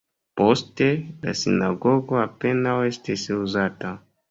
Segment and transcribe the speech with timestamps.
[0.39, 0.87] Poste
[1.25, 3.97] la sinagogo apenaŭ estis uzata.